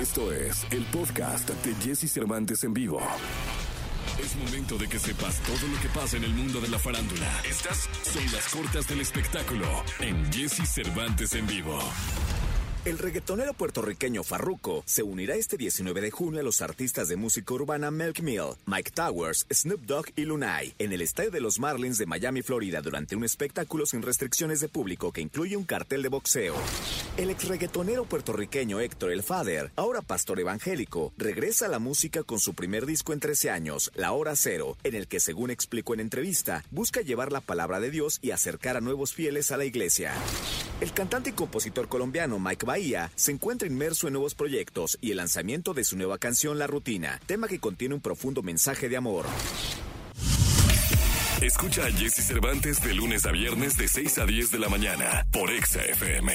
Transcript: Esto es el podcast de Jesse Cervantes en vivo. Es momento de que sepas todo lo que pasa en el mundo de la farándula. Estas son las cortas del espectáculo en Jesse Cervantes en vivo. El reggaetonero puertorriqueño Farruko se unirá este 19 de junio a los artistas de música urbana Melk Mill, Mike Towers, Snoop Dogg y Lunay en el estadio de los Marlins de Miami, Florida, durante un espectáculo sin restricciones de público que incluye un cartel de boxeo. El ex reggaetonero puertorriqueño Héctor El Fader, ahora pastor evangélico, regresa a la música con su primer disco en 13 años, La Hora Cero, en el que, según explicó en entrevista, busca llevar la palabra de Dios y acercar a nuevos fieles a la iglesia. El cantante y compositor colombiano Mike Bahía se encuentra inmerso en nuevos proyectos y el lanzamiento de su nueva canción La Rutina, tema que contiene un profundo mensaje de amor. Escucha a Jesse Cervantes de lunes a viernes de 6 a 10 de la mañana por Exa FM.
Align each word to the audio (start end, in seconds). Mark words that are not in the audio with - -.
Esto 0.00 0.32
es 0.32 0.66
el 0.70 0.82
podcast 0.86 1.50
de 1.50 1.74
Jesse 1.74 2.10
Cervantes 2.10 2.64
en 2.64 2.72
vivo. 2.72 3.02
Es 4.18 4.34
momento 4.34 4.78
de 4.78 4.88
que 4.88 4.98
sepas 4.98 5.38
todo 5.40 5.68
lo 5.70 5.78
que 5.82 5.88
pasa 5.90 6.16
en 6.16 6.24
el 6.24 6.32
mundo 6.32 6.58
de 6.58 6.68
la 6.68 6.78
farándula. 6.78 7.30
Estas 7.46 7.86
son 8.02 8.24
las 8.32 8.48
cortas 8.48 8.88
del 8.88 9.02
espectáculo 9.02 9.66
en 9.98 10.32
Jesse 10.32 10.66
Cervantes 10.66 11.34
en 11.34 11.46
vivo. 11.46 11.78
El 12.86 12.96
reggaetonero 12.96 13.52
puertorriqueño 13.52 14.22
Farruko 14.22 14.82
se 14.86 15.02
unirá 15.02 15.34
este 15.34 15.58
19 15.58 16.00
de 16.00 16.10
junio 16.10 16.40
a 16.40 16.42
los 16.42 16.62
artistas 16.62 17.08
de 17.08 17.16
música 17.16 17.52
urbana 17.52 17.90
Melk 17.90 18.20
Mill, 18.20 18.54
Mike 18.64 18.92
Towers, 18.92 19.46
Snoop 19.52 19.82
Dogg 19.82 20.06
y 20.16 20.22
Lunay 20.22 20.74
en 20.78 20.94
el 20.94 21.02
estadio 21.02 21.30
de 21.30 21.42
los 21.42 21.58
Marlins 21.58 21.98
de 21.98 22.06
Miami, 22.06 22.40
Florida, 22.40 22.80
durante 22.80 23.16
un 23.16 23.24
espectáculo 23.24 23.84
sin 23.84 24.00
restricciones 24.00 24.60
de 24.60 24.68
público 24.68 25.12
que 25.12 25.20
incluye 25.20 25.58
un 25.58 25.64
cartel 25.64 26.00
de 26.00 26.08
boxeo. 26.08 26.54
El 27.18 27.28
ex 27.28 27.48
reggaetonero 27.48 28.06
puertorriqueño 28.06 28.80
Héctor 28.80 29.10
El 29.10 29.22
Fader, 29.22 29.70
ahora 29.76 30.00
pastor 30.00 30.40
evangélico, 30.40 31.12
regresa 31.18 31.66
a 31.66 31.68
la 31.68 31.80
música 31.80 32.22
con 32.22 32.38
su 32.38 32.54
primer 32.54 32.86
disco 32.86 33.12
en 33.12 33.20
13 33.20 33.50
años, 33.50 33.92
La 33.94 34.12
Hora 34.12 34.34
Cero, 34.36 34.78
en 34.84 34.94
el 34.94 35.06
que, 35.06 35.20
según 35.20 35.50
explicó 35.50 35.92
en 35.92 36.00
entrevista, 36.00 36.64
busca 36.70 37.02
llevar 37.02 37.30
la 37.30 37.42
palabra 37.42 37.78
de 37.78 37.90
Dios 37.90 38.20
y 38.22 38.30
acercar 38.30 38.78
a 38.78 38.80
nuevos 38.80 39.12
fieles 39.12 39.52
a 39.52 39.58
la 39.58 39.66
iglesia. 39.66 40.14
El 40.80 40.92
cantante 40.92 41.30
y 41.30 41.32
compositor 41.34 41.88
colombiano 41.88 42.38
Mike 42.38 42.64
Bahía 42.64 43.10
se 43.14 43.32
encuentra 43.32 43.68
inmerso 43.68 44.06
en 44.06 44.14
nuevos 44.14 44.34
proyectos 44.34 44.96
y 45.02 45.10
el 45.10 45.18
lanzamiento 45.18 45.74
de 45.74 45.84
su 45.84 45.96
nueva 45.96 46.16
canción 46.16 46.58
La 46.58 46.66
Rutina, 46.66 47.20
tema 47.26 47.48
que 47.48 47.60
contiene 47.60 47.94
un 47.94 48.00
profundo 48.00 48.42
mensaje 48.42 48.88
de 48.88 48.96
amor. 48.96 49.26
Escucha 51.42 51.84
a 51.84 51.92
Jesse 51.92 52.26
Cervantes 52.26 52.82
de 52.82 52.94
lunes 52.94 53.26
a 53.26 53.32
viernes 53.32 53.76
de 53.76 53.88
6 53.88 54.18
a 54.18 54.26
10 54.26 54.50
de 54.52 54.58
la 54.58 54.68
mañana 54.68 55.26
por 55.30 55.50
Exa 55.50 55.82
FM. 55.82 56.32